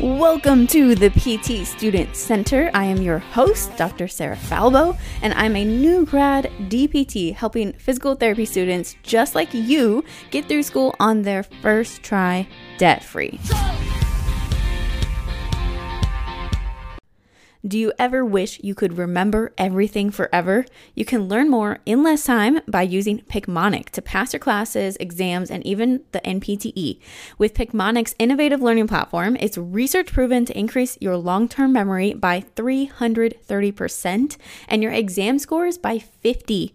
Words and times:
Welcome 0.00 0.66
to 0.68 0.94
the 0.94 1.08
PT 1.08 1.66
Student 1.66 2.16
Center. 2.16 2.70
I 2.74 2.84
am 2.84 3.00
your 3.00 3.18
host, 3.18 3.74
Dr. 3.78 4.08
Sarah 4.08 4.36
Falbo, 4.36 4.94
and 5.22 5.32
I'm 5.32 5.56
a 5.56 5.64
new 5.64 6.04
grad 6.04 6.52
DPT 6.68 7.34
helping 7.34 7.72
physical 7.72 8.14
therapy 8.14 8.44
students 8.44 8.94
just 9.02 9.34
like 9.34 9.54
you 9.54 10.04
get 10.30 10.44
through 10.48 10.64
school 10.64 10.94
on 11.00 11.22
their 11.22 11.44
first 11.44 12.02
try 12.02 12.46
debt 12.76 13.04
free. 13.04 13.40
Do 17.66 17.80
you 17.80 17.92
ever 17.98 18.24
wish 18.24 18.60
you 18.62 18.76
could 18.76 18.96
remember 18.96 19.52
everything 19.58 20.12
forever? 20.12 20.66
You 20.94 21.04
can 21.04 21.26
learn 21.26 21.50
more 21.50 21.80
in 21.84 22.04
less 22.04 22.22
time 22.22 22.60
by 22.68 22.82
using 22.82 23.22
Picmonic 23.22 23.90
to 23.90 24.02
pass 24.02 24.32
your 24.32 24.38
classes, 24.38 24.96
exams, 25.00 25.50
and 25.50 25.66
even 25.66 26.04
the 26.12 26.20
NPTE. 26.20 27.00
With 27.38 27.54
Picmonic's 27.54 28.14
innovative 28.20 28.62
learning 28.62 28.86
platform, 28.86 29.36
it's 29.40 29.58
research 29.58 30.12
proven 30.12 30.44
to 30.44 30.56
increase 30.56 30.96
your 31.00 31.16
long 31.16 31.48
term 31.48 31.72
memory 31.72 32.14
by 32.14 32.42
330% 32.54 34.36
and 34.68 34.82
your 34.82 34.92
exam 34.92 35.40
scores 35.40 35.76
by 35.76 35.98
50%. 35.98 36.72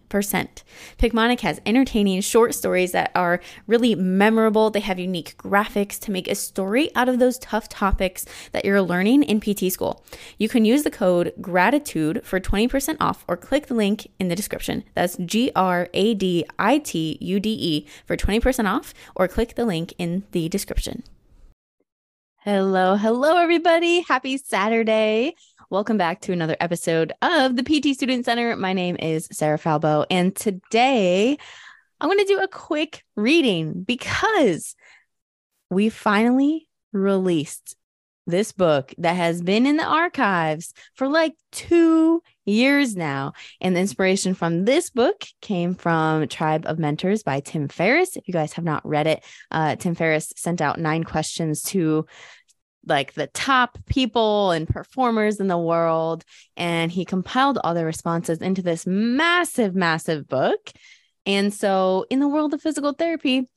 Picmonic 0.98 1.40
has 1.40 1.62
entertaining 1.66 2.20
short 2.20 2.54
stories 2.54 2.92
that 2.92 3.12
are 3.16 3.40
really 3.66 3.96
memorable. 3.96 4.70
They 4.70 4.82
have 4.82 5.00
unique 5.00 5.36
graphics 5.38 5.98
to 6.02 6.12
make 6.12 6.28
a 6.28 6.36
story 6.36 6.94
out 6.96 7.08
of 7.08 7.20
those 7.20 7.40
tough 7.40 7.70
topics 7.70 8.26
that 8.52 8.66
you're 8.66 8.82
learning 8.82 9.24
in 9.24 9.40
PT 9.40 9.72
school. 9.72 10.04
You 10.38 10.50
can 10.50 10.66
use 10.66 10.81
use 10.82 10.84
the 10.84 10.98
code 10.98 11.32
GRADITUDE 11.40 12.26
for 12.26 12.40
20% 12.40 12.98
off 13.00 13.24
or 13.28 13.38
click 13.38 13.68
the 13.68 13.76
link 13.76 14.08
in 14.20 14.30
the 14.30 14.36
description. 14.36 14.84
That's 14.96 15.16
G 15.18 15.52
R 15.56 15.88
A 15.94 16.16
D 16.16 16.44
I 16.58 16.80
T 16.80 17.20
U 17.22 17.40
D 17.40 17.50
E 17.52 17.88
for 18.08 18.18
20% 18.18 18.68
off 18.68 18.92
or 19.16 19.28
click 19.28 19.54
the 19.54 19.66
link 19.66 19.94
in 20.00 20.24
the 20.32 20.50
description. 20.50 21.04
Hello, 22.38 22.96
hello, 22.96 23.38
everybody. 23.38 24.02
Happy 24.02 24.38
Saturday. 24.38 25.36
Welcome 25.70 25.98
back 25.98 26.22
to 26.22 26.34
another 26.34 26.58
episode 26.60 27.14
of 27.22 27.56
the 27.56 27.64
PT 27.64 27.96
Student 27.96 28.26
Center. 28.26 28.56
My 28.56 28.74
name 28.74 28.96
is 29.00 29.28
Sarah 29.32 29.60
Falbo, 29.60 30.08
and 30.10 30.36
today 30.36 31.38
I'm 32.00 32.10
going 32.10 32.18
to 32.18 32.26
do 32.26 32.40
a 32.40 32.48
quick 32.48 33.04
reading 33.16 33.84
because 33.84 34.76
we 35.70 35.90
finally 35.90 36.68
released 36.92 37.76
this 38.28 38.52
book 38.52 38.94
that 38.98 39.16
has 39.16 39.42
been 39.42 39.66
in 39.66 39.78
the 39.78 39.86
archives 39.86 40.74
for 40.96 41.08
like 41.08 41.34
two 41.52 42.22
years 42.46 42.96
now. 42.96 43.34
And 43.60 43.76
the 43.76 43.80
inspiration 43.80 44.34
from 44.34 44.66
this 44.66 44.90
book 44.90 45.26
came 45.42 45.76
from 45.76 46.28
Tribe 46.28 46.66
of 46.66 46.80
Mentors 46.80 47.24
by 47.24 47.40
Tim 47.40 47.68
Ferriss. 47.68 48.16
If 48.16 48.28
you 48.28 48.34
guys 48.34 48.54
have 48.54 48.66
not 48.66 48.88
read 48.88 49.08
it, 49.08 49.24
uh, 49.50 49.76
Tim 49.76 49.96
Ferriss 49.96 50.34
sent 50.36 50.62
out 50.62 50.80
nine 50.80 51.04
questions 51.04 51.64
to 51.64 52.06
like 52.88 53.14
the 53.14 53.28
top 53.28 53.78
people 53.86 54.52
and 54.52 54.68
performers 54.68 55.40
in 55.40 55.48
the 55.48 55.58
world. 55.58 56.24
And 56.58 56.92
he 56.92 57.06
compiled 57.06 57.60
all 57.64 57.74
their 57.74 57.86
responses 57.86 58.40
into 58.40 58.62
this 58.62 58.88
massive, 58.88 59.76
massive 59.76 60.28
book. 60.28 60.72
And 61.26 61.54
so, 61.54 62.06
in 62.10 62.20
the 62.20 62.28
world 62.28 62.54
of 62.54 62.62
physical 62.62 62.94
therapy, 62.94 63.48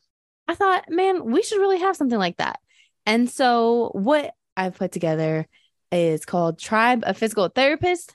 I 0.47 0.55
thought, 0.55 0.91
man, 0.91 1.25
we 1.25 1.43
should 1.43 1.61
really 1.61 1.79
have 1.79 1.97
something 1.97 2.19
like 2.19 2.37
that. 2.37 2.61
And 3.07 3.31
so, 3.31 3.91
what 3.95 4.35
I've 4.57 4.77
put 4.77 4.93
together 4.93 5.47
is 5.93 6.25
called 6.25 6.59
Tribe 6.59 7.05
of 7.07 7.17
Physical 7.17 7.49
Therapists. 7.49 8.15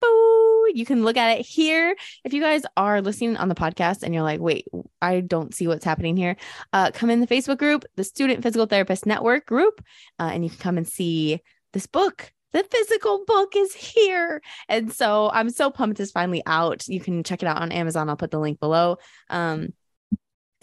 Boo! 0.00 0.66
You 0.74 0.86
can 0.86 1.02
look 1.04 1.16
at 1.16 1.38
it 1.38 1.46
here. 1.46 1.96
If 2.24 2.32
you 2.32 2.40
guys 2.40 2.62
are 2.76 3.00
listening 3.02 3.36
on 3.36 3.48
the 3.48 3.54
podcast 3.54 4.02
and 4.02 4.14
you're 4.14 4.22
like, 4.22 4.40
wait, 4.40 4.66
I 5.02 5.20
don't 5.20 5.54
see 5.54 5.66
what's 5.66 5.84
happening 5.84 6.16
here, 6.16 6.36
uh, 6.72 6.90
come 6.92 7.10
in 7.10 7.20
the 7.20 7.26
Facebook 7.26 7.58
group, 7.58 7.84
the 7.96 8.04
Student 8.04 8.42
Physical 8.42 8.66
Therapist 8.66 9.04
Network 9.04 9.46
group, 9.46 9.82
uh, 10.18 10.30
and 10.32 10.44
you 10.44 10.50
can 10.50 10.58
come 10.58 10.78
and 10.78 10.88
see 10.88 11.40
this 11.72 11.86
book 11.86 12.32
the 12.52 12.64
physical 12.64 13.24
book 13.26 13.54
is 13.56 13.72
here. 13.74 14.42
And 14.68 14.92
so 14.92 15.30
I'm 15.32 15.50
so 15.50 15.70
pumped 15.70 16.00
it's 16.00 16.10
finally 16.10 16.42
out. 16.46 16.88
You 16.88 17.00
can 17.00 17.22
check 17.22 17.42
it 17.42 17.46
out 17.46 17.62
on 17.62 17.72
Amazon. 17.72 18.08
I'll 18.08 18.16
put 18.16 18.30
the 18.30 18.40
link 18.40 18.58
below. 18.58 18.96
Um, 19.28 19.72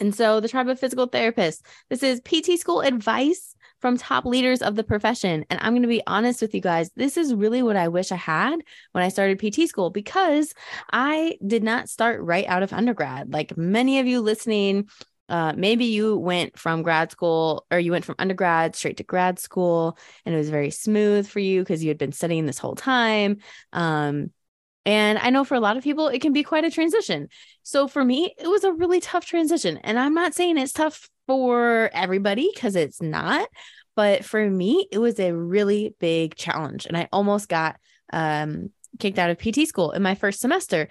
and 0.00 0.14
so 0.14 0.40
the 0.40 0.48
tribe 0.48 0.68
of 0.68 0.78
physical 0.78 1.08
therapists, 1.08 1.62
this 1.88 2.02
is 2.02 2.20
PT 2.20 2.58
school 2.58 2.82
advice 2.82 3.56
from 3.80 3.96
top 3.96 4.24
leaders 4.24 4.62
of 4.62 4.76
the 4.76 4.84
profession. 4.84 5.44
And 5.50 5.58
I'm 5.62 5.72
going 5.72 5.82
to 5.82 5.88
be 5.88 6.02
honest 6.06 6.42
with 6.42 6.54
you 6.54 6.60
guys, 6.60 6.90
this 6.96 7.16
is 7.16 7.34
really 7.34 7.62
what 7.62 7.76
I 7.76 7.88
wish 7.88 8.12
I 8.12 8.16
had 8.16 8.58
when 8.92 9.04
I 9.04 9.08
started 9.08 9.38
PT 9.38 9.68
school 9.68 9.90
because 9.90 10.54
I 10.92 11.38
did 11.46 11.62
not 11.62 11.88
start 11.88 12.20
right 12.22 12.46
out 12.46 12.62
of 12.62 12.72
undergrad. 12.72 13.32
Like 13.32 13.56
many 13.56 14.00
of 14.00 14.06
you 14.06 14.20
listening, 14.20 14.88
uh, 15.28 15.52
maybe 15.56 15.84
you 15.84 16.16
went 16.16 16.58
from 16.58 16.82
grad 16.82 17.10
school 17.12 17.66
or 17.70 17.78
you 17.78 17.92
went 17.92 18.04
from 18.04 18.16
undergrad 18.18 18.74
straight 18.74 18.96
to 18.96 19.04
grad 19.04 19.38
school 19.38 19.98
and 20.24 20.34
it 20.34 20.38
was 20.38 20.50
very 20.50 20.70
smooth 20.70 21.28
for 21.28 21.38
you 21.38 21.60
because 21.60 21.84
you 21.84 21.88
had 21.88 21.98
been 21.98 22.12
studying 22.12 22.46
this 22.46 22.58
whole 22.58 22.74
time. 22.74 23.38
Um, 23.72 24.30
and 24.88 25.18
I 25.18 25.28
know 25.28 25.44
for 25.44 25.54
a 25.54 25.60
lot 25.60 25.76
of 25.76 25.84
people, 25.84 26.08
it 26.08 26.22
can 26.22 26.32
be 26.32 26.42
quite 26.42 26.64
a 26.64 26.70
transition. 26.70 27.28
So 27.62 27.88
for 27.88 28.02
me, 28.02 28.34
it 28.38 28.48
was 28.48 28.64
a 28.64 28.72
really 28.72 29.00
tough 29.00 29.26
transition. 29.26 29.76
And 29.84 29.98
I'm 29.98 30.14
not 30.14 30.32
saying 30.32 30.56
it's 30.56 30.72
tough 30.72 31.10
for 31.26 31.90
everybody 31.92 32.50
because 32.54 32.74
it's 32.74 33.02
not. 33.02 33.50
But 33.96 34.24
for 34.24 34.48
me, 34.48 34.88
it 34.90 34.96
was 34.96 35.20
a 35.20 35.34
really 35.34 35.94
big 36.00 36.36
challenge. 36.36 36.86
And 36.86 36.96
I 36.96 37.06
almost 37.12 37.50
got 37.50 37.76
um, 38.14 38.70
kicked 38.98 39.18
out 39.18 39.28
of 39.28 39.38
PT 39.38 39.68
school 39.68 39.90
in 39.90 40.02
my 40.02 40.14
first 40.14 40.40
semester. 40.40 40.88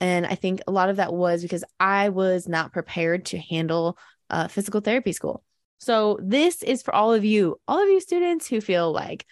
And 0.00 0.26
I 0.26 0.34
think 0.34 0.62
a 0.66 0.72
lot 0.72 0.88
of 0.88 0.96
that 0.96 1.14
was 1.14 1.42
because 1.42 1.62
I 1.78 2.08
was 2.08 2.48
not 2.48 2.72
prepared 2.72 3.26
to 3.26 3.38
handle 3.38 3.96
uh, 4.28 4.48
physical 4.48 4.80
therapy 4.80 5.12
school. 5.12 5.44
So, 5.78 6.18
this 6.20 6.64
is 6.64 6.82
for 6.82 6.92
all 6.92 7.14
of 7.14 7.24
you, 7.24 7.60
all 7.68 7.80
of 7.80 7.88
you 7.88 8.00
students 8.00 8.48
who 8.48 8.60
feel 8.60 8.90
like 8.90 9.24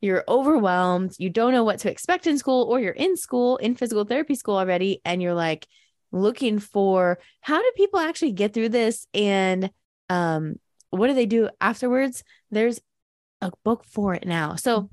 you're 0.00 0.24
overwhelmed, 0.28 1.14
you 1.18 1.30
don't 1.30 1.52
know 1.52 1.64
what 1.64 1.80
to 1.80 1.90
expect 1.90 2.26
in 2.26 2.38
school, 2.38 2.64
or 2.64 2.80
you're 2.80 2.92
in 2.92 3.16
school, 3.16 3.56
in 3.58 3.74
physical 3.74 4.04
therapy 4.04 4.34
school 4.34 4.56
already, 4.56 5.00
and 5.04 5.20
you're 5.22 5.34
like 5.34 5.66
looking 6.12 6.58
for 6.58 7.18
how 7.40 7.58
do 7.58 7.72
people 7.76 8.00
actually 8.00 8.32
get 8.32 8.52
through 8.54 8.70
this? 8.70 9.06
And 9.14 9.70
um, 10.08 10.56
what 10.90 11.06
do 11.08 11.14
they 11.14 11.26
do 11.26 11.48
afterwards? 11.60 12.24
There's 12.50 12.80
a 13.40 13.52
book 13.64 13.84
for 13.84 14.14
it 14.14 14.26
now. 14.26 14.56
So 14.56 14.90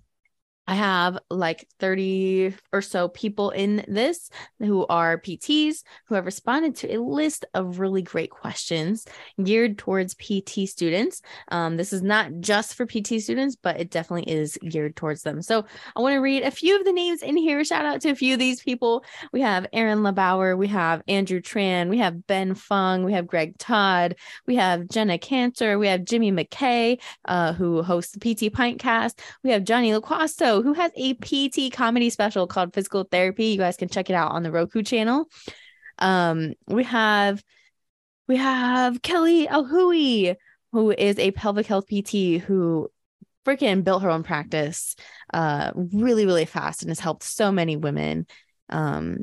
I 0.67 0.75
have 0.75 1.17
like 1.29 1.67
30 1.79 2.53
or 2.73 2.81
so 2.81 3.07
people 3.07 3.51
in 3.51 3.85
this 3.87 4.29
who 4.59 4.85
are 4.87 5.17
PTs 5.17 5.83
who 6.05 6.15
have 6.15 6.25
responded 6.25 6.75
to 6.77 6.93
a 6.93 7.01
list 7.01 7.45
of 7.53 7.79
really 7.79 8.01
great 8.01 8.29
questions 8.29 9.05
geared 9.41 9.77
towards 9.77 10.13
PT 10.15 10.67
students. 10.67 11.21
Um, 11.49 11.77
this 11.77 11.93
is 11.93 12.01
not 12.01 12.31
just 12.41 12.75
for 12.75 12.85
PT 12.85 13.21
students, 13.21 13.55
but 13.55 13.79
it 13.79 13.89
definitely 13.89 14.31
is 14.31 14.57
geared 14.67 14.95
towards 14.97 15.23
them. 15.23 15.41
So 15.41 15.65
I 15.95 16.01
want 16.01 16.13
to 16.13 16.19
read 16.19 16.43
a 16.43 16.51
few 16.51 16.77
of 16.77 16.85
the 16.85 16.91
names 16.91 17.21
in 17.21 17.37
here. 17.37 17.63
Shout 17.63 17.85
out 17.85 18.01
to 18.01 18.09
a 18.09 18.15
few 18.15 18.33
of 18.33 18.39
these 18.39 18.61
people. 18.61 19.05
We 19.31 19.41
have 19.41 19.67
Aaron 19.71 19.99
LeBauer, 19.99 20.57
we 20.57 20.67
have 20.67 21.01
Andrew 21.07 21.39
Tran, 21.39 21.89
we 21.89 21.99
have 21.99 22.27
Ben 22.27 22.55
Fung, 22.55 23.03
we 23.03 23.13
have 23.13 23.27
Greg 23.27 23.57
Todd, 23.57 24.15
we 24.45 24.55
have 24.55 24.89
Jenna 24.89 25.17
Kantor, 25.17 25.79
we 25.79 25.87
have 25.87 26.03
Jimmy 26.03 26.31
McKay, 26.31 26.99
uh, 27.25 27.53
who 27.53 27.83
hosts 27.83 28.13
the 28.13 28.19
PT 28.19 28.53
Pintcast, 28.53 29.19
we 29.43 29.51
have 29.51 29.63
Johnny 29.63 29.91
LaQuasto 29.91 30.56
who 30.61 30.73
has 30.73 30.91
a 30.95 31.13
PT 31.15 31.71
comedy 31.73 32.09
special 32.09 32.47
called 32.47 32.73
Physical 32.73 33.03
Therapy. 33.03 33.45
You 33.47 33.57
guys 33.57 33.77
can 33.77 33.89
check 33.89 34.09
it 34.09 34.13
out 34.13 34.31
on 34.31 34.43
the 34.43 34.51
Roku 34.51 34.83
channel. 34.83 35.29
Um, 35.99 36.53
we 36.67 36.83
have 36.83 37.43
we 38.27 38.37
have 38.37 39.01
Kelly 39.01 39.47
Alhui, 39.47 40.35
who 40.71 40.91
is 40.91 41.17
a 41.17 41.31
pelvic 41.31 41.65
health 41.65 41.85
PT 41.87 42.41
who 42.41 42.89
freaking 43.45 43.83
built 43.83 44.03
her 44.03 44.09
own 44.09 44.23
practice 44.23 44.95
uh 45.33 45.71
really, 45.75 46.25
really 46.25 46.45
fast 46.45 46.81
and 46.81 46.89
has 46.89 46.99
helped 46.99 47.23
so 47.23 47.51
many 47.51 47.77
women. 47.77 48.27
Um, 48.69 49.19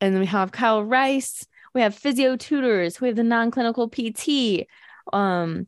and 0.00 0.14
then 0.14 0.20
we 0.20 0.26
have 0.26 0.52
Kyle 0.52 0.82
Rice, 0.82 1.46
we 1.74 1.80
have 1.82 1.94
physio 1.94 2.36
tutors, 2.36 3.00
we 3.00 3.08
have 3.08 3.16
the 3.16 3.24
non-clinical 3.24 3.88
PT. 3.88 4.66
Um, 5.12 5.66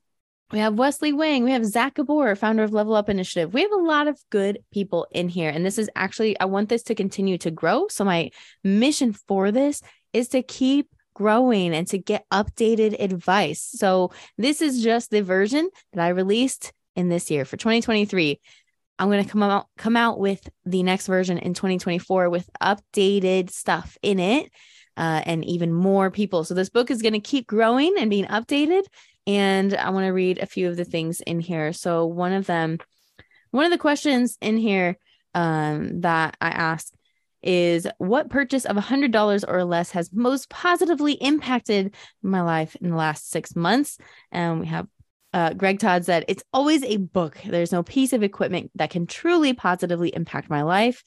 we 0.50 0.60
have 0.60 0.78
Wesley 0.78 1.12
Wang. 1.12 1.44
We 1.44 1.52
have 1.52 1.64
Zach 1.64 1.94
Gabor, 1.94 2.34
founder 2.34 2.62
of 2.62 2.72
Level 2.72 2.94
Up 2.94 3.08
Initiative. 3.08 3.52
We 3.52 3.62
have 3.62 3.72
a 3.72 3.76
lot 3.76 4.08
of 4.08 4.18
good 4.30 4.60
people 4.72 5.06
in 5.10 5.28
here. 5.28 5.50
And 5.50 5.64
this 5.64 5.76
is 5.78 5.90
actually, 5.94 6.38
I 6.40 6.46
want 6.46 6.70
this 6.70 6.82
to 6.84 6.94
continue 6.94 7.36
to 7.38 7.50
grow. 7.50 7.88
So, 7.88 8.04
my 8.04 8.30
mission 8.64 9.12
for 9.12 9.52
this 9.52 9.82
is 10.12 10.28
to 10.28 10.42
keep 10.42 10.88
growing 11.14 11.74
and 11.74 11.86
to 11.88 11.98
get 11.98 12.24
updated 12.32 12.96
advice. 12.98 13.60
So, 13.60 14.12
this 14.38 14.62
is 14.62 14.82
just 14.82 15.10
the 15.10 15.22
version 15.22 15.68
that 15.92 16.02
I 16.02 16.08
released 16.08 16.72
in 16.96 17.10
this 17.10 17.30
year 17.30 17.44
for 17.44 17.58
2023. 17.58 18.40
I'm 18.98 19.08
going 19.08 19.24
to 19.24 19.30
come 19.30 19.42
out 19.42 19.66
come 19.76 19.96
out 19.96 20.18
with 20.18 20.48
the 20.64 20.82
next 20.82 21.06
version 21.06 21.38
in 21.38 21.54
2024 21.54 22.30
with 22.30 22.48
updated 22.62 23.50
stuff 23.50 23.96
in 24.02 24.18
it 24.18 24.50
uh, 24.96 25.22
and 25.24 25.44
even 25.44 25.72
more 25.72 26.10
people. 26.10 26.44
So 26.44 26.54
this 26.54 26.70
book 26.70 26.90
is 26.90 27.02
going 27.02 27.12
to 27.12 27.20
keep 27.20 27.46
growing 27.46 27.94
and 27.98 28.10
being 28.10 28.26
updated 28.26 28.84
and 29.28 29.74
I 29.74 29.90
want 29.90 30.06
to 30.06 30.12
read 30.12 30.38
a 30.38 30.46
few 30.46 30.70
of 30.70 30.76
the 30.76 30.86
things 30.86 31.20
in 31.20 31.38
here. 31.38 31.74
So, 31.74 32.06
one 32.06 32.32
of 32.32 32.46
them, 32.46 32.78
one 33.50 33.66
of 33.66 33.70
the 33.70 33.76
questions 33.76 34.38
in 34.40 34.56
here 34.56 34.96
um, 35.34 36.00
that 36.00 36.38
I 36.40 36.48
ask 36.48 36.94
is 37.42 37.86
what 37.98 38.30
purchase 38.30 38.64
of 38.64 38.76
$100 38.76 39.44
or 39.46 39.64
less 39.64 39.90
has 39.90 40.10
most 40.14 40.48
positively 40.48 41.12
impacted 41.12 41.94
my 42.22 42.40
life 42.40 42.74
in 42.80 42.88
the 42.88 42.96
last 42.96 43.30
six 43.30 43.54
months? 43.54 43.98
And 44.32 44.60
we 44.60 44.66
have 44.66 44.88
Uh, 45.38 45.52
Greg 45.52 45.78
Todd 45.78 46.04
said, 46.04 46.24
It's 46.26 46.42
always 46.52 46.82
a 46.82 46.96
book. 46.96 47.38
There's 47.46 47.70
no 47.70 47.84
piece 47.84 48.12
of 48.12 48.24
equipment 48.24 48.72
that 48.74 48.90
can 48.90 49.06
truly 49.06 49.52
positively 49.52 50.12
impact 50.12 50.50
my 50.50 50.62
life. 50.62 51.04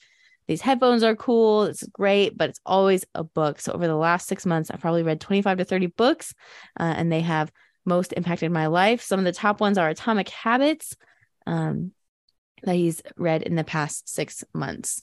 These 0.48 0.62
headphones 0.62 1.02
are 1.02 1.14
cool. 1.14 1.64
It's 1.64 1.86
great, 1.88 2.38
but 2.38 2.48
it's 2.48 2.60
always 2.64 3.04
a 3.14 3.24
book. 3.24 3.60
So, 3.60 3.72
over 3.72 3.86
the 3.86 3.94
last 3.94 4.26
six 4.26 4.46
months, 4.46 4.70
I've 4.70 4.80
probably 4.80 5.02
read 5.02 5.20
25 5.20 5.58
to 5.58 5.64
30 5.66 5.86
books, 5.88 6.32
uh, 6.80 6.94
and 6.96 7.12
they 7.12 7.20
have 7.20 7.52
most 7.84 8.14
impacted 8.14 8.50
my 8.50 8.68
life. 8.68 9.02
Some 9.02 9.18
of 9.18 9.26
the 9.26 9.32
top 9.32 9.60
ones 9.60 9.76
are 9.76 9.90
Atomic 9.90 10.30
Habits 10.30 10.96
um, 11.46 11.92
that 12.62 12.76
he's 12.76 13.02
read 13.18 13.42
in 13.42 13.54
the 13.54 13.64
past 13.64 14.08
six 14.08 14.44
months. 14.54 15.02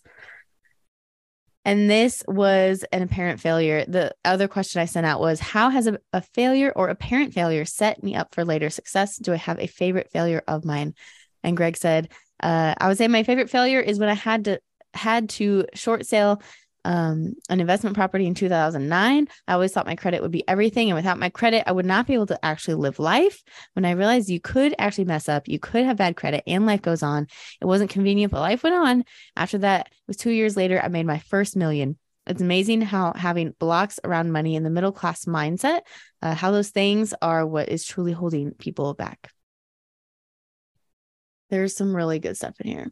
And 1.69 1.88
this 1.88 2.24
was 2.27 2.83
an 2.92 3.04
apparent 3.04 3.39
failure. 3.39 3.86
The 3.86 4.16
other 4.25 4.48
question 4.48 4.81
I 4.81 4.86
sent 4.86 5.06
out 5.06 5.19
was 5.19 5.39
How 5.39 5.69
has 5.69 5.86
a, 5.86 6.00
a 6.12 6.19
failure 6.19 6.74
or 6.75 6.89
apparent 6.89 7.31
failure 7.31 7.63
set 7.63 8.01
me 8.01 8.16
up 8.16 8.33
for 8.33 8.44
later 8.44 8.71
success? 8.71 9.18
Do 9.18 9.33
I 9.33 9.36
have 9.36 9.60
a 9.60 9.68
favorite 9.68 10.10
failure 10.12 10.42
of 10.48 10.66
mine? 10.66 10.95
And 11.44 11.56
Greg 11.56 11.77
said, 11.77 12.10
uh, 12.42 12.74
I 12.75 12.88
would 12.88 12.98
say 12.98 13.07
my 13.07 13.21
favorite 13.21 13.51
failure 13.51 13.80
is 13.81 14.00
when 14.00 14.10
I 14.10 14.16
had 14.16 14.45
to 14.45 14.60
had 14.95 15.30
to 15.30 15.68
short 15.75 16.07
sale 16.07 16.42
um, 16.89 17.36
an 17.50 17.62
investment 17.62 17.95
property 17.95 18.25
in 18.25 18.33
2009. 18.33 19.27
I 19.47 19.53
always 19.53 19.71
thought 19.71 19.86
my 19.86 19.95
credit 19.95 20.24
would 20.24 20.31
be 20.31 20.45
everything. 20.47 20.89
And 20.89 20.95
without 20.95 21.19
my 21.19 21.30
credit, 21.30 21.63
I 21.68 21.71
would 21.71 21.86
not 21.86 22.07
be 22.07 22.15
able 22.15 22.25
to 22.25 22.44
actually 22.44 22.74
live 22.74 22.97
life. 22.97 23.44
When 23.74 23.86
I 23.86 23.91
realized 23.91 24.27
you 24.27 24.41
could 24.41 24.74
actually 24.80 25.06
mess 25.06 25.30
up, 25.30 25.47
you 25.47 25.59
could 25.59 25.86
have 25.86 25.97
bad 25.97 26.15
credit 26.15 26.44
and 26.47 26.65
life 26.65 26.81
goes 26.81 27.03
on. 27.03 27.27
It 27.62 27.65
wasn't 27.65 27.91
convenient, 27.91 28.31
but 28.31 28.39
life 28.39 28.63
went 28.63 28.75
on. 28.75 29.03
After 29.36 29.59
that, 29.59 29.86
it 29.86 30.07
was 30.07 30.18
two 30.18 30.31
years 30.31 30.57
later, 30.57 30.81
I 30.81 30.88
made 30.88 31.06
my 31.06 31.19
first 31.19 31.56
million. 31.56 31.95
It's 32.25 32.41
amazing 32.41 32.81
how 32.81 33.13
having 33.15 33.53
blocks 33.59 34.00
around 34.03 34.31
money 34.31 34.56
in 34.56 34.63
the 34.63 34.71
middle 34.71 34.92
class 34.92 35.25
mindset, 35.25 35.81
uh, 36.24 36.33
how 36.33 36.50
those 36.50 36.69
things 36.69 37.13
are 37.21 37.45
what 37.45 37.69
is 37.69 37.85
truly 37.85 38.13
holding 38.13 38.53
people 38.53 38.95
back. 38.95 39.31
There's 41.51 41.75
some 41.75 41.95
really 41.95 42.18
good 42.18 42.35
stuff 42.35 42.59
in 42.62 42.68
here. 42.68 42.92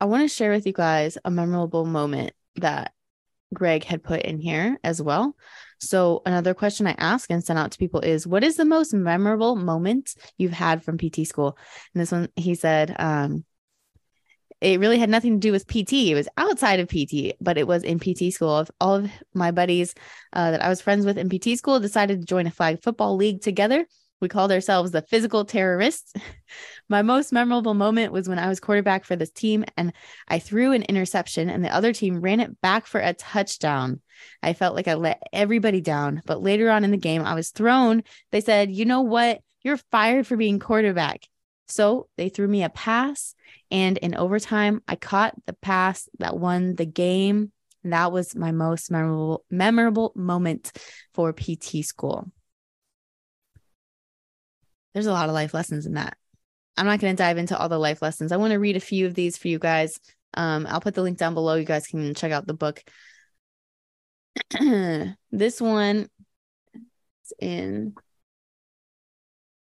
I 0.00 0.04
want 0.04 0.22
to 0.22 0.28
share 0.28 0.50
with 0.50 0.66
you 0.66 0.72
guys 0.72 1.16
a 1.24 1.30
memorable 1.30 1.86
moment 1.86 2.32
that 2.56 2.92
Greg 3.54 3.84
had 3.84 4.02
put 4.02 4.22
in 4.22 4.38
here 4.38 4.78
as 4.84 5.00
well. 5.00 5.34
So, 5.78 6.22
another 6.26 6.54
question 6.54 6.86
I 6.86 6.94
ask 6.98 7.30
and 7.30 7.44
send 7.44 7.58
out 7.58 7.72
to 7.72 7.78
people 7.78 8.00
is 8.00 8.26
what 8.26 8.44
is 8.44 8.56
the 8.56 8.64
most 8.64 8.92
memorable 8.92 9.56
moment 9.56 10.14
you've 10.36 10.52
had 10.52 10.82
from 10.82 10.98
PT 10.98 11.26
school? 11.26 11.56
And 11.94 12.00
this 12.00 12.12
one, 12.12 12.28
he 12.36 12.54
said, 12.54 12.94
um, 12.98 13.44
it 14.60 14.80
really 14.80 14.98
had 14.98 15.10
nothing 15.10 15.34
to 15.34 15.46
do 15.46 15.52
with 15.52 15.66
PT. 15.66 16.10
It 16.10 16.14
was 16.14 16.28
outside 16.36 16.80
of 16.80 16.88
PT, 16.88 17.34
but 17.40 17.58
it 17.58 17.66
was 17.66 17.82
in 17.82 17.98
PT 17.98 18.32
school. 18.32 18.66
All 18.80 18.94
of 18.96 19.10
my 19.34 19.50
buddies 19.50 19.94
uh, 20.32 20.52
that 20.52 20.62
I 20.62 20.68
was 20.68 20.80
friends 20.80 21.04
with 21.04 21.18
in 21.18 21.28
PT 21.28 21.58
school 21.58 21.78
decided 21.78 22.20
to 22.20 22.26
join 22.26 22.46
a 22.46 22.50
flag 22.50 22.82
football 22.82 23.16
league 23.16 23.42
together. 23.42 23.86
We 24.20 24.28
called 24.28 24.50
ourselves 24.50 24.90
the 24.90 25.02
physical 25.02 25.44
terrorists. 25.44 26.12
My 26.88 27.02
most 27.02 27.32
memorable 27.32 27.74
moment 27.74 28.12
was 28.12 28.28
when 28.28 28.38
I 28.38 28.48
was 28.48 28.60
quarterback 28.60 29.04
for 29.04 29.16
this 29.16 29.30
team 29.30 29.64
and 29.76 29.92
I 30.28 30.38
threw 30.38 30.72
an 30.72 30.84
interception 30.84 31.50
and 31.50 31.64
the 31.64 31.74
other 31.74 31.92
team 31.92 32.20
ran 32.20 32.40
it 32.40 32.60
back 32.60 32.86
for 32.86 33.00
a 33.00 33.12
touchdown. 33.12 34.00
I 34.42 34.54
felt 34.54 34.74
like 34.74 34.88
I 34.88 34.94
let 34.94 35.22
everybody 35.32 35.80
down, 35.80 36.22
but 36.24 36.42
later 36.42 36.70
on 36.70 36.84
in 36.84 36.92
the 36.92 36.96
game, 36.96 37.22
I 37.22 37.34
was 37.34 37.50
thrown. 37.50 38.04
They 38.32 38.40
said, 38.40 38.70
You 38.70 38.86
know 38.86 39.02
what? 39.02 39.40
You're 39.62 39.80
fired 39.90 40.26
for 40.26 40.36
being 40.36 40.60
quarterback. 40.60 41.26
So 41.68 42.08
they 42.16 42.28
threw 42.28 42.48
me 42.48 42.62
a 42.62 42.70
pass. 42.70 43.34
And 43.70 43.98
in 43.98 44.14
overtime, 44.14 44.80
I 44.86 44.96
caught 44.96 45.34
the 45.46 45.52
pass 45.52 46.08
that 46.20 46.38
won 46.38 46.76
the 46.76 46.86
game. 46.86 47.52
that 47.82 48.12
was 48.12 48.34
my 48.34 48.52
most 48.52 48.90
memorable, 48.90 49.44
memorable 49.50 50.12
moment 50.14 50.72
for 51.12 51.32
PT 51.32 51.84
school 51.84 52.30
there's 54.96 55.04
a 55.04 55.12
lot 55.12 55.28
of 55.28 55.34
life 55.34 55.52
lessons 55.52 55.84
in 55.84 55.92
that. 55.92 56.16
I'm 56.78 56.86
not 56.86 57.00
going 57.00 57.14
to 57.14 57.22
dive 57.22 57.36
into 57.36 57.54
all 57.54 57.68
the 57.68 57.78
life 57.78 58.00
lessons. 58.00 58.32
I 58.32 58.38
want 58.38 58.52
to 58.52 58.58
read 58.58 58.76
a 58.76 58.80
few 58.80 59.04
of 59.04 59.12
these 59.12 59.36
for 59.36 59.48
you 59.48 59.58
guys. 59.58 60.00
Um, 60.32 60.66
I'll 60.66 60.80
put 60.80 60.94
the 60.94 61.02
link 61.02 61.18
down 61.18 61.34
below. 61.34 61.54
You 61.56 61.66
guys 61.66 61.86
can 61.86 62.14
check 62.14 62.32
out 62.32 62.46
the 62.46 62.54
book. 62.54 62.82
this 65.30 65.60
one 65.60 66.08
is 67.24 67.32
in 67.38 67.94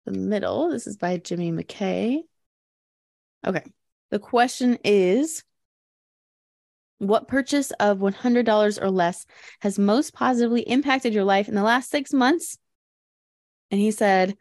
the 0.04 0.12
middle. 0.12 0.68
This 0.68 0.86
is 0.86 0.98
by 0.98 1.16
Jimmy 1.16 1.52
McKay. 1.52 2.18
Okay. 3.46 3.64
The 4.10 4.18
question 4.18 4.76
is 4.84 5.42
What 6.98 7.28
purchase 7.28 7.70
of 7.80 7.96
$100 7.96 8.82
or 8.82 8.90
less 8.90 9.24
has 9.62 9.78
most 9.78 10.12
positively 10.12 10.60
impacted 10.60 11.14
your 11.14 11.24
life 11.24 11.48
in 11.48 11.54
the 11.54 11.62
last 11.62 11.88
six 11.88 12.12
months? 12.12 12.58
And 13.70 13.80
he 13.80 13.90
said, 13.90 14.36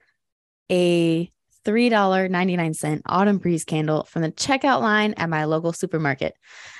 a 0.73 1.31
$3.99 1.65 3.01
autumn 3.05 3.37
breeze 3.37 3.63
candle 3.63 4.03
from 4.05 4.23
the 4.23 4.31
checkout 4.31 4.81
line 4.81 5.13
at 5.13 5.29
my 5.29 5.45
local 5.45 5.71
supermarket. 5.71 6.35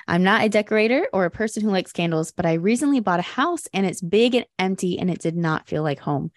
I'm 0.08 0.24
not 0.24 0.44
a 0.44 0.50
decorator 0.50 1.08
or 1.14 1.26
a 1.26 1.32
person 1.32 1.64
who 1.64 1.70
likes 1.70 1.92
candles, 1.92 2.32
but 2.32 2.46
I 2.46 2.54
recently 2.54 3.00
bought 3.00 3.20
a 3.20 3.24
house 3.24 3.68
and 3.72 3.86
it's 3.86 4.02
big 4.02 4.36
and 4.36 4.46
empty 4.58 4.98
and 4.98 5.10
it 5.12 5.20
did 5.20 5.38
not 5.38 5.68
feel 5.68 5.84
like 5.84 6.00
home. 6.00 6.32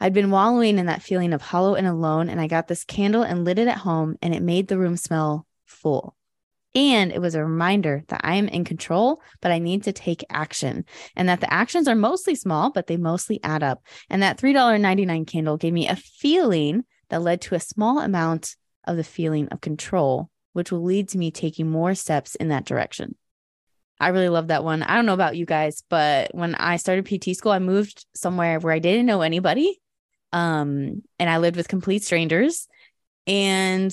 I'd 0.00 0.12
been 0.12 0.30
wallowing 0.30 0.78
in 0.78 0.86
that 0.86 1.02
feeling 1.02 1.32
of 1.32 1.42
hollow 1.42 1.74
and 1.74 1.86
alone, 1.86 2.30
and 2.30 2.40
I 2.40 2.46
got 2.46 2.68
this 2.68 2.84
candle 2.84 3.22
and 3.22 3.44
lit 3.44 3.58
it 3.58 3.68
at 3.68 3.76
home, 3.76 4.16
and 4.22 4.34
it 4.34 4.42
made 4.42 4.66
the 4.66 4.78
room 4.78 4.96
smell 4.96 5.46
full. 5.66 6.16
And 6.74 7.10
it 7.10 7.20
was 7.20 7.34
a 7.34 7.44
reminder 7.44 8.04
that 8.08 8.20
I 8.22 8.36
am 8.36 8.46
in 8.46 8.64
control, 8.64 9.20
but 9.40 9.50
I 9.50 9.58
need 9.58 9.84
to 9.84 9.92
take 9.92 10.24
action. 10.30 10.84
And 11.16 11.28
that 11.28 11.40
the 11.40 11.52
actions 11.52 11.88
are 11.88 11.96
mostly 11.96 12.34
small, 12.36 12.70
but 12.70 12.86
they 12.86 12.96
mostly 12.96 13.40
add 13.42 13.62
up. 13.62 13.82
And 14.08 14.22
that 14.22 14.38
$3.99 14.38 15.26
candle 15.26 15.56
gave 15.56 15.72
me 15.72 15.88
a 15.88 15.96
feeling 15.96 16.84
that 17.08 17.22
led 17.22 17.40
to 17.42 17.56
a 17.56 17.60
small 17.60 17.98
amount 17.98 18.54
of 18.84 18.96
the 18.96 19.04
feeling 19.04 19.48
of 19.48 19.60
control, 19.60 20.30
which 20.52 20.70
will 20.70 20.84
lead 20.84 21.08
to 21.08 21.18
me 21.18 21.30
taking 21.30 21.68
more 21.68 21.94
steps 21.94 22.36
in 22.36 22.48
that 22.48 22.66
direction. 22.66 23.16
I 23.98 24.08
really 24.08 24.28
love 24.28 24.48
that 24.48 24.64
one. 24.64 24.82
I 24.82 24.94
don't 24.94 25.06
know 25.06 25.14
about 25.14 25.36
you 25.36 25.44
guys, 25.44 25.82
but 25.90 26.34
when 26.34 26.54
I 26.54 26.76
started 26.76 27.04
PT 27.04 27.36
school, 27.36 27.52
I 27.52 27.58
moved 27.58 28.06
somewhere 28.14 28.58
where 28.58 28.72
I 28.72 28.78
didn't 28.78 29.06
know 29.06 29.20
anybody. 29.22 29.78
Um, 30.32 31.02
and 31.18 31.28
I 31.28 31.38
lived 31.38 31.56
with 31.56 31.68
complete 31.68 32.04
strangers. 32.04 32.66
And 33.26 33.92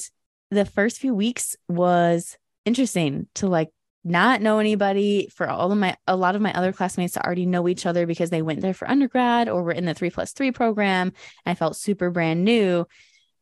the 0.50 0.64
first 0.64 1.00
few 1.00 1.14
weeks 1.14 1.58
was 1.68 2.38
interesting 2.68 3.28
to 3.36 3.48
like 3.48 3.70
not 4.04 4.42
know 4.42 4.60
anybody 4.60 5.28
for 5.34 5.50
all 5.50 5.72
of 5.72 5.78
my 5.78 5.96
a 6.08 6.16
lot 6.16 6.36
of 6.36 6.42
my 6.42 6.54
other 6.54 6.72
classmates 6.72 7.14
to 7.14 7.26
already 7.26 7.46
know 7.46 7.68
each 7.68 7.86
other 7.86 8.06
because 8.06 8.30
they 8.30 8.42
went 8.42 8.62
there 8.62 8.74
for 8.74 8.90
undergrad 8.90 9.50
or 9.50 9.64
were 9.64 9.72
in 9.72 9.86
the 9.86 9.94
three 9.94 10.10
plus 10.10 10.34
three 10.34 10.52
program. 10.52 11.14
I 11.46 11.56
felt 11.56 11.76
super 11.76 12.10
brand 12.10 12.44
new. 12.44 12.86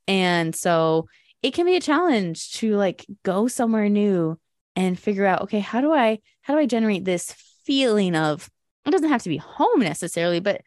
And 0.08 0.56
so 0.56 1.08
it 1.44 1.54
can 1.54 1.66
be 1.66 1.76
a 1.76 1.82
challenge 1.82 2.54
to 2.54 2.76
like 2.76 3.06
go 3.24 3.48
somewhere 3.48 3.90
new 3.90 4.40
and 4.76 5.00
figure 5.00 5.26
out, 5.26 5.44
okay, 5.44 5.60
how 5.60 5.82
do 5.82 5.94
I 5.94 6.20
how 6.42 6.54
do 6.54 6.60
I 6.60 6.66
generate 6.66 7.06
this 7.06 7.34
feeling 7.66 8.16
of 8.16 8.50
it 8.86 8.92
doesn't 8.92 9.10
have 9.10 9.24
to 9.24 9.30
be 9.30 9.38
home 9.38 9.80
necessarily, 9.80 10.40
but 10.40 10.62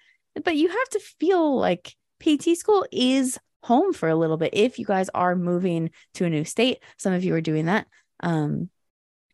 but 0.44 0.56
you 0.56 0.68
have 0.68 0.88
to 0.90 1.00
feel 1.18 1.58
like 1.58 1.94
PT 2.20 2.56
school 2.56 2.86
is 2.92 3.38
home 3.64 3.92
for 3.92 4.08
a 4.08 4.16
little 4.16 4.36
bit 4.36 4.54
if 4.54 4.78
you 4.78 4.84
guys 4.84 5.08
are 5.14 5.34
moving 5.34 5.90
to 6.14 6.24
a 6.24 6.30
new 6.30 6.44
state. 6.44 6.78
Some 6.96 7.12
of 7.12 7.24
you 7.24 7.34
are 7.34 7.40
doing 7.40 7.66
that. 7.66 7.86
Um, 8.20 8.70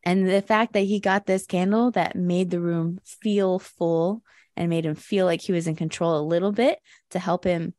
and 0.04 0.28
the 0.28 0.42
fact 0.42 0.74
that 0.74 0.80
he 0.80 1.00
got 1.00 1.26
this 1.26 1.46
candle 1.46 1.90
that 1.92 2.16
made 2.16 2.50
the 2.50 2.60
room 2.60 3.00
feel 3.04 3.58
full 3.58 4.22
and 4.56 4.70
made 4.70 4.84
him 4.84 4.94
feel 4.94 5.26
like 5.26 5.40
he 5.40 5.52
was 5.52 5.66
in 5.66 5.76
control 5.76 6.18
a 6.18 6.28
little 6.28 6.52
bit 6.52 6.78
to 7.10 7.18
help 7.18 7.44
him 7.44 7.74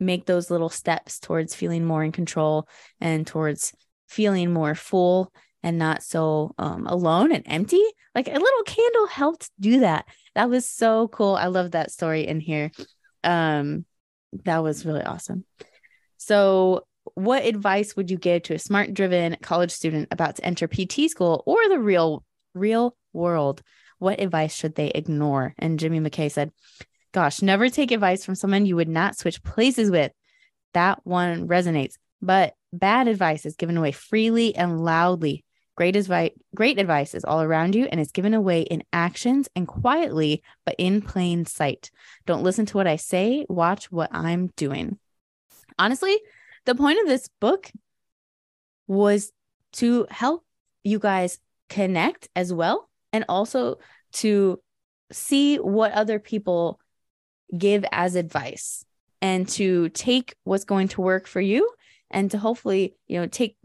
make 0.00 0.26
those 0.26 0.50
little 0.50 0.68
steps 0.68 1.20
towards 1.20 1.54
feeling 1.54 1.84
more 1.84 2.02
in 2.02 2.12
control 2.12 2.68
and 3.00 3.26
towards 3.26 3.72
feeling 4.08 4.52
more 4.52 4.74
full 4.74 5.32
and 5.62 5.78
not 5.78 6.02
so 6.02 6.54
um, 6.58 6.86
alone 6.86 7.32
and 7.32 7.44
empty. 7.46 7.82
Like 8.14 8.28
a 8.28 8.32
little 8.32 8.62
candle 8.64 9.06
helped 9.06 9.50
do 9.60 9.80
that. 9.80 10.06
That 10.34 10.50
was 10.50 10.68
so 10.68 11.08
cool. 11.08 11.34
I 11.34 11.46
love 11.46 11.72
that 11.72 11.90
story 11.90 12.26
in 12.26 12.40
here. 12.40 12.70
Um, 13.22 13.84
that 14.44 14.62
was 14.62 14.84
really 14.84 15.02
awesome. 15.02 15.44
So 16.16 16.86
what 17.14 17.44
advice 17.44 17.94
would 17.96 18.10
you 18.10 18.16
give 18.16 18.42
to 18.44 18.54
a 18.54 18.58
smart 18.58 18.92
driven 18.92 19.36
college 19.40 19.70
student 19.70 20.08
about 20.10 20.36
to 20.36 20.44
enter 20.44 20.68
PT 20.68 21.08
school 21.10 21.42
or 21.46 21.68
the 21.68 21.78
real 21.78 22.24
real 22.54 22.96
world? 23.12 23.62
What 23.98 24.20
advice 24.20 24.54
should 24.54 24.74
they 24.74 24.88
ignore? 24.88 25.54
And 25.58 25.78
Jimmy 25.78 26.00
McKay 26.00 26.30
said, 26.30 26.50
Gosh, 27.12 27.42
never 27.42 27.68
take 27.68 27.92
advice 27.92 28.24
from 28.24 28.34
someone 28.34 28.66
you 28.66 28.76
would 28.76 28.88
not 28.88 29.16
switch 29.16 29.42
places 29.42 29.90
with. 29.90 30.12
That 30.72 31.00
one 31.04 31.46
resonates. 31.46 31.94
But 32.20 32.54
bad 32.72 33.06
advice 33.06 33.46
is 33.46 33.54
given 33.54 33.76
away 33.76 33.92
freely 33.92 34.56
and 34.56 34.84
loudly. 34.84 35.44
Great 35.76 35.96
advice, 35.96 36.30
great 36.54 36.78
advice 36.78 37.14
is 37.14 37.24
all 37.24 37.42
around 37.42 37.74
you 37.74 37.86
and 37.86 38.00
is 38.00 38.12
given 38.12 38.34
away 38.34 38.62
in 38.62 38.82
actions 38.92 39.48
and 39.56 39.66
quietly, 39.66 40.42
but 40.64 40.76
in 40.78 41.02
plain 41.02 41.46
sight. 41.46 41.90
Don't 42.26 42.42
listen 42.42 42.66
to 42.66 42.76
what 42.76 42.86
I 42.86 42.96
say, 42.96 43.44
watch 43.48 43.90
what 43.90 44.10
I'm 44.12 44.48
doing. 44.56 44.98
Honestly, 45.78 46.16
the 46.66 46.74
point 46.74 47.00
of 47.00 47.06
this 47.06 47.28
book 47.40 47.70
was 48.86 49.32
to 49.74 50.06
help 50.10 50.44
you 50.82 50.98
guys 50.98 51.38
connect 51.68 52.28
as 52.36 52.52
well 52.52 52.88
and 53.12 53.24
also 53.28 53.78
to 54.12 54.60
see 55.10 55.56
what 55.56 55.92
other 55.92 56.18
people 56.18 56.78
give 57.56 57.84
as 57.92 58.14
advice 58.14 58.84
and 59.22 59.48
to 59.48 59.88
take 59.90 60.34
what's 60.44 60.64
going 60.64 60.88
to 60.88 61.00
work 61.00 61.26
for 61.26 61.40
you 61.40 61.70
and 62.10 62.30
to 62.30 62.38
hopefully, 62.38 62.94
you 63.06 63.20
know, 63.20 63.26
take 63.26 63.56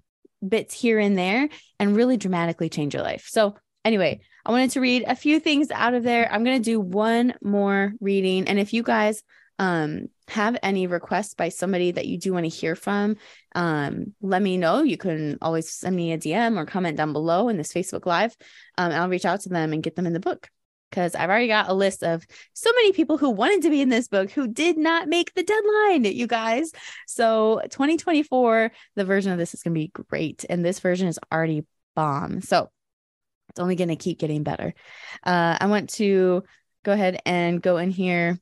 bits 0.48 0.74
here 0.74 1.00
and 1.00 1.18
there 1.18 1.50
and 1.80 1.96
really 1.96 2.18
dramatically 2.18 2.70
change 2.70 2.94
your 2.94 3.04
life. 3.04 3.28
So, 3.28 3.56
anyway, 3.84 4.22
I 4.46 4.52
wanted 4.52 4.72
to 4.72 4.82
read 4.82 5.04
a 5.06 5.16
few 5.16 5.40
things 5.40 5.70
out 5.72 5.94
of 5.94 6.04
there. 6.04 6.32
I'm 6.32 6.44
going 6.44 6.62
to 6.62 6.72
do 6.72 6.80
one 6.80 7.34
more 7.42 7.94
reading. 8.00 8.48
And 8.48 8.60
if 8.60 8.74
you 8.74 8.84
guys 8.84 9.22
um, 9.60 10.08
have 10.30 10.58
any 10.64 10.88
requests 10.88 11.34
by 11.34 11.50
somebody 11.50 11.92
that 11.92 12.08
you 12.08 12.18
do 12.18 12.34
want 12.34 12.46
to 12.46 12.50
hear 12.50 12.76
from, 12.76 13.18
um, 13.56 14.14
let 14.22 14.42
me 14.42 14.58
know. 14.58 14.84
You 14.84 14.98
can 14.98 15.38
always 15.42 15.70
send 15.70 15.96
me 15.96 16.14
a 16.14 16.18
DM 16.18 16.58
or 16.58 16.66
comment 16.66 16.98
down 16.98 17.14
below 17.14 17.50
in 17.50 17.58
this 17.58 17.74
Facebook 17.74 18.06
Live. 18.06 18.36
Um, 18.78 18.92
I'll 18.92 19.10
reach 19.10 19.26
out 19.26 19.42
to 19.42 19.50
them 19.50 19.74
and 19.74 19.84
get 19.84 19.96
them 19.96 20.06
in 20.06 20.14
the 20.14 20.20
book 20.20 20.50
because 20.90 21.16
I've 21.16 21.30
already 21.30 21.48
got 21.48 21.70
a 21.70 21.74
list 21.74 22.04
of 22.04 22.26
so 22.54 22.72
many 22.72 22.94
people 22.94 23.18
who 23.18 23.30
wanted 23.30 23.64
to 23.64 23.70
be 23.70 23.82
in 23.82 23.90
this 23.90 24.08
book 24.08 24.32
who 24.32 24.48
did 24.48 24.78
not 24.78 25.08
make 25.08 25.34
the 25.34 25.44
deadline, 25.44 26.06
you 26.06 26.28
guys. 26.28 26.72
So 27.08 27.62
2024, 27.70 28.72
the 28.96 29.06
version 29.06 29.32
of 29.32 29.38
this 29.38 29.54
is 29.54 29.64
going 29.64 29.74
to 29.74 29.80
be 29.80 29.92
great. 30.10 30.46
And 30.50 30.64
this 30.64 30.80
version 30.80 31.08
is 31.08 31.20
already 31.32 31.66
bomb. 31.96 32.42
So 32.42 32.70
it's 33.50 33.60
only 33.60 33.76
going 33.76 33.90
to 33.90 33.96
keep 33.96 34.20
getting 34.20 34.44
better. 34.44 34.74
Uh, 35.24 35.58
I 35.60 35.68
want 35.68 35.90
to 35.92 36.44
go 36.84 36.92
ahead 36.92 37.22
and 37.26 37.62
go 37.62 37.78
in 37.78 37.92
here 37.92 38.40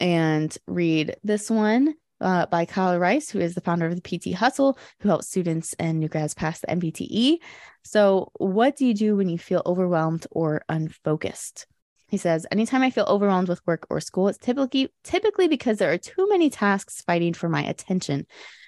and 0.00 0.56
read 0.66 1.16
this 1.24 1.50
one 1.50 1.94
uh, 2.20 2.46
by 2.46 2.64
Kyle 2.64 2.98
Rice, 2.98 3.30
who 3.30 3.40
is 3.40 3.54
the 3.54 3.60
founder 3.60 3.86
of 3.86 4.00
the 4.00 4.18
PT 4.18 4.34
Hustle, 4.34 4.78
who 5.00 5.08
helps 5.08 5.28
students 5.28 5.74
and 5.78 6.00
new 6.00 6.08
grads 6.08 6.34
pass 6.34 6.60
the 6.60 6.66
NPTE. 6.68 7.38
So, 7.84 8.30
what 8.34 8.76
do 8.76 8.86
you 8.86 8.94
do 8.94 9.16
when 9.16 9.28
you 9.28 9.38
feel 9.38 9.62
overwhelmed 9.64 10.26
or 10.30 10.62
unfocused? 10.68 11.66
He 12.08 12.16
says, 12.16 12.46
anytime 12.50 12.82
I 12.82 12.90
feel 12.90 13.04
overwhelmed 13.04 13.48
with 13.48 13.66
work 13.66 13.86
or 13.90 14.00
school, 14.00 14.28
it's 14.28 14.38
typically 14.38 14.92
typically 15.04 15.46
because 15.46 15.78
there 15.78 15.92
are 15.92 15.98
too 15.98 16.26
many 16.28 16.48
tasks 16.48 17.02
fighting 17.02 17.34
for 17.34 17.48
my 17.48 17.62
attention. 17.62 18.26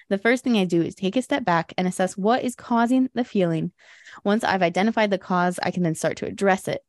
The 0.09 0.17
first 0.17 0.43
thing 0.43 0.57
I 0.57 0.65
do 0.65 0.81
is 0.81 0.93
take 0.93 1.15
a 1.15 1.21
step 1.21 1.43
back 1.43 1.73
and 1.77 1.87
assess 1.87 2.17
what 2.17 2.43
is 2.43 2.53
causing 2.53 3.09
the 3.13 3.23
feeling. 3.23 3.71
Once 4.23 4.43
I've 4.43 4.61
identified 4.61 5.09
the 5.09 5.17
cause, 5.17 5.57
I 5.63 5.71
can 5.71 5.83
then 5.83 5.95
start 5.95 6.17
to 6.17 6.27
address 6.27 6.67
it. 6.67 6.81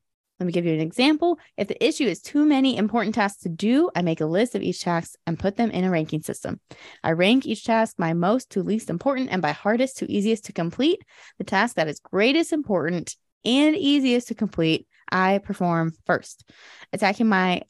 Let 0.42 0.46
me 0.46 0.52
give 0.52 0.66
you 0.66 0.74
an 0.74 0.80
example. 0.80 1.38
If 1.56 1.68
the 1.68 1.86
issue 1.86 2.02
is 2.02 2.20
too 2.20 2.44
many 2.44 2.76
important 2.76 3.14
tasks 3.14 3.42
to 3.42 3.48
do, 3.48 3.90
I 3.94 4.02
make 4.02 4.20
a 4.20 4.26
list 4.26 4.56
of 4.56 4.62
each 4.62 4.82
task 4.82 5.14
and 5.24 5.38
put 5.38 5.56
them 5.56 5.70
in 5.70 5.84
a 5.84 5.90
ranking 5.90 6.20
system. 6.20 6.58
I 7.04 7.12
rank 7.12 7.46
each 7.46 7.64
task 7.64 7.94
by 7.96 8.12
most 8.12 8.50
to 8.50 8.62
least 8.64 8.90
important 8.90 9.30
and 9.30 9.40
by 9.40 9.52
hardest 9.52 9.98
to 9.98 10.10
easiest 10.10 10.46
to 10.46 10.52
complete. 10.52 11.00
The 11.38 11.44
task 11.44 11.76
that 11.76 11.86
is 11.86 12.00
greatest 12.00 12.52
important 12.52 13.14
and 13.44 13.76
easiest 13.76 14.26
to 14.28 14.34
complete, 14.34 14.88
I 15.12 15.38
perform 15.38 15.92
first. 16.06 16.50
Attacking 16.92 17.28
my 17.28 17.62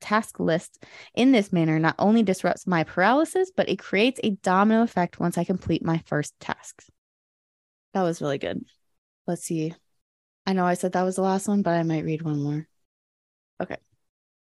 task 0.00 0.38
list 0.38 0.84
in 1.12 1.32
this 1.32 1.52
manner 1.52 1.80
not 1.80 1.96
only 1.98 2.22
disrupts 2.22 2.64
my 2.64 2.84
paralysis, 2.84 3.50
but 3.56 3.68
it 3.68 3.80
creates 3.80 4.20
a 4.22 4.36
domino 4.44 4.84
effect 4.84 5.18
once 5.18 5.36
I 5.36 5.42
complete 5.42 5.84
my 5.84 6.00
first 6.06 6.38
tasks. 6.38 6.88
That 7.92 8.02
was 8.02 8.22
really 8.22 8.38
good. 8.38 8.64
Let's 9.26 9.42
see. 9.42 9.74
I 10.50 10.52
know 10.52 10.66
I 10.66 10.74
said 10.74 10.92
that 10.92 11.04
was 11.04 11.14
the 11.14 11.22
last 11.22 11.46
one, 11.46 11.62
but 11.62 11.74
I 11.74 11.84
might 11.84 12.04
read 12.04 12.22
one 12.22 12.42
more. 12.42 12.66
Okay. 13.62 13.76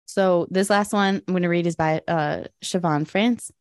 So 0.06 0.48
this 0.52 0.70
last 0.70 0.94
one 0.94 1.24
I'm 1.28 1.34
going 1.34 1.42
to 1.42 1.50
read 1.50 1.66
is 1.66 1.76
by 1.76 2.02
uh 2.08 2.44
Siobhan 2.64 3.08
France. 3.08 3.52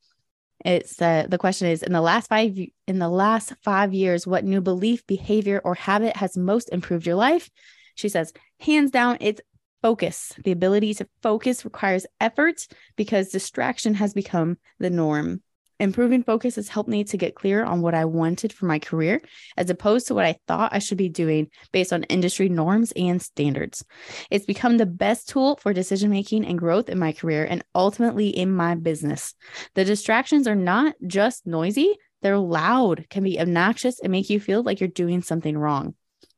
It's 0.62 1.00
uh, 1.00 1.26
the 1.28 1.38
question 1.38 1.68
is 1.68 1.82
in 1.82 1.92
the 1.94 2.02
last 2.02 2.28
five 2.28 2.58
in 2.86 2.98
the 2.98 3.08
last 3.08 3.54
five 3.62 3.94
years, 3.94 4.26
what 4.26 4.44
new 4.44 4.60
belief, 4.60 5.06
behavior, 5.06 5.62
or 5.64 5.74
habit 5.74 6.14
has 6.16 6.36
most 6.36 6.68
improved 6.68 7.06
your 7.06 7.14
life? 7.16 7.48
She 7.94 8.10
says, 8.10 8.34
hands 8.60 8.90
down, 8.90 9.16
it's 9.20 9.40
focus. 9.80 10.34
The 10.44 10.52
ability 10.52 10.92
to 10.94 11.08
focus 11.22 11.64
requires 11.64 12.04
effort 12.20 12.66
because 12.96 13.30
distraction 13.30 13.94
has 13.94 14.12
become 14.12 14.58
the 14.78 14.90
norm. 14.90 15.40
Improving 15.78 16.22
focus 16.22 16.56
has 16.56 16.70
helped 16.70 16.88
me 16.88 17.04
to 17.04 17.18
get 17.18 17.34
clear 17.34 17.62
on 17.62 17.82
what 17.82 17.94
I 17.94 18.06
wanted 18.06 18.50
for 18.50 18.64
my 18.64 18.78
career, 18.78 19.20
as 19.58 19.68
opposed 19.68 20.06
to 20.06 20.14
what 20.14 20.24
I 20.24 20.38
thought 20.48 20.72
I 20.72 20.78
should 20.78 20.96
be 20.96 21.10
doing 21.10 21.48
based 21.70 21.92
on 21.92 22.04
industry 22.04 22.48
norms 22.48 22.92
and 22.96 23.20
standards. 23.20 23.84
It's 24.30 24.46
become 24.46 24.78
the 24.78 24.86
best 24.86 25.28
tool 25.28 25.56
for 25.56 25.74
decision 25.74 26.10
making 26.10 26.46
and 26.46 26.58
growth 26.58 26.88
in 26.88 26.98
my 26.98 27.12
career 27.12 27.44
and 27.44 27.62
ultimately 27.74 28.30
in 28.30 28.52
my 28.52 28.74
business. 28.74 29.34
The 29.74 29.84
distractions 29.84 30.48
are 30.48 30.54
not 30.54 30.94
just 31.06 31.46
noisy, 31.46 31.94
they're 32.22 32.38
loud, 32.38 33.06
can 33.10 33.22
be 33.22 33.38
obnoxious, 33.38 34.00
and 34.00 34.10
make 34.10 34.30
you 34.30 34.40
feel 34.40 34.62
like 34.62 34.80
you're 34.80 34.88
doing 34.88 35.20
something 35.20 35.58
wrong. 35.58 35.94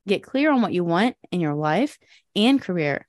Get 0.08 0.24
clear 0.24 0.50
on 0.50 0.62
what 0.62 0.72
you 0.72 0.82
want 0.82 1.14
in 1.30 1.40
your 1.40 1.54
life 1.54 1.96
and 2.34 2.60
career. 2.60 3.06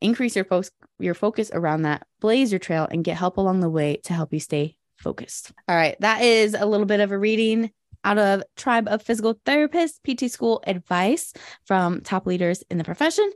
Increase 0.00 0.34
your, 0.34 0.46
fo- 0.46 0.62
your 0.98 1.14
focus 1.14 1.50
around 1.52 1.82
that, 1.82 2.06
blaze 2.20 2.52
your 2.52 2.58
trail, 2.58 2.88
and 2.90 3.04
get 3.04 3.18
help 3.18 3.36
along 3.36 3.60
the 3.60 3.68
way 3.68 4.00
to 4.04 4.14
help 4.14 4.32
you 4.32 4.40
stay 4.40 4.77
focused. 4.98 5.52
All 5.68 5.76
right, 5.76 5.96
that 6.00 6.22
is 6.22 6.54
a 6.54 6.66
little 6.66 6.86
bit 6.86 7.00
of 7.00 7.12
a 7.12 7.18
reading 7.18 7.70
out 8.04 8.18
of 8.18 8.42
Tribe 8.56 8.88
of 8.88 9.02
Physical 9.02 9.34
Therapists 9.34 9.98
PT 10.02 10.30
School 10.30 10.62
advice 10.66 11.32
from 11.64 12.00
top 12.00 12.26
leaders 12.26 12.62
in 12.70 12.78
the 12.78 12.84
profession. 12.84 13.30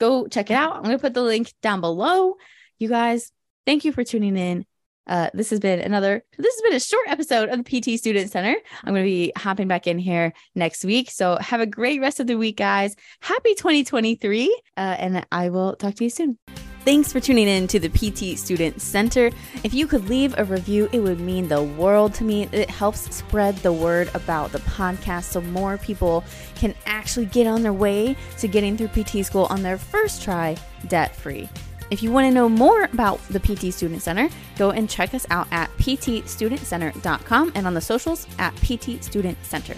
Go 0.00 0.26
check 0.26 0.50
it 0.50 0.54
out. 0.54 0.76
I'm 0.76 0.82
going 0.82 0.96
to 0.96 1.02
put 1.02 1.14
the 1.14 1.22
link 1.22 1.52
down 1.62 1.80
below. 1.80 2.36
You 2.78 2.88
guys, 2.88 3.32
thank 3.66 3.84
you 3.84 3.92
for 3.92 4.04
tuning 4.04 4.36
in. 4.36 4.64
Uh, 5.06 5.28
this 5.34 5.50
has 5.50 5.58
been 5.58 5.80
another, 5.80 6.24
this 6.38 6.54
has 6.54 6.62
been 6.62 6.74
a 6.74 6.80
short 6.80 7.08
episode 7.08 7.48
of 7.48 7.64
the 7.64 7.80
PT 7.80 7.98
Student 7.98 8.30
Center. 8.30 8.54
I'm 8.84 8.94
going 8.94 9.04
to 9.04 9.10
be 9.10 9.32
hopping 9.36 9.66
back 9.66 9.86
in 9.86 9.98
here 9.98 10.32
next 10.54 10.84
week. 10.84 11.10
So 11.10 11.36
have 11.38 11.60
a 11.60 11.66
great 11.66 12.00
rest 12.00 12.20
of 12.20 12.26
the 12.26 12.36
week, 12.36 12.56
guys. 12.56 12.94
Happy 13.20 13.54
2023. 13.54 14.46
Uh, 14.76 14.80
and 14.80 15.26
I 15.32 15.48
will 15.48 15.74
talk 15.74 15.94
to 15.96 16.04
you 16.04 16.10
soon. 16.10 16.38
Thanks 16.82 17.12
for 17.12 17.20
tuning 17.20 17.46
in 17.46 17.66
to 17.68 17.78
the 17.78 17.90
PT 17.90 18.38
Student 18.38 18.80
Center. 18.80 19.30
If 19.62 19.74
you 19.74 19.86
could 19.86 20.08
leave 20.08 20.34
a 20.38 20.44
review, 20.44 20.88
it 20.92 21.00
would 21.00 21.20
mean 21.20 21.46
the 21.46 21.62
world 21.62 22.14
to 22.14 22.24
me. 22.24 22.48
It 22.52 22.70
helps 22.70 23.14
spread 23.14 23.56
the 23.58 23.72
word 23.72 24.10
about 24.14 24.50
the 24.50 24.60
podcast 24.60 25.24
so 25.24 25.42
more 25.42 25.76
people 25.76 26.24
can 26.54 26.74
actually 26.86 27.26
get 27.26 27.46
on 27.46 27.62
their 27.62 27.74
way 27.74 28.16
to 28.38 28.48
getting 28.48 28.78
through 28.78 28.88
PT 28.88 29.26
school 29.26 29.46
on 29.50 29.62
their 29.62 29.76
first 29.76 30.22
try 30.22 30.56
debt 30.88 31.14
free. 31.14 31.50
If 31.90 32.02
you 32.02 32.12
want 32.12 32.28
to 32.28 32.30
know 32.30 32.48
more 32.48 32.84
about 32.84 33.20
the 33.28 33.40
PT 33.40 33.74
Student 33.74 34.00
Center, 34.00 34.30
go 34.56 34.70
and 34.70 34.88
check 34.88 35.12
us 35.12 35.26
out 35.28 35.48
at 35.50 35.68
ptstudentcenter.com 35.76 37.52
and 37.54 37.66
on 37.66 37.74
the 37.74 37.80
socials 37.80 38.26
at 38.38 38.54
PT 38.56 39.04
Student 39.04 39.36
Center. 39.44 39.74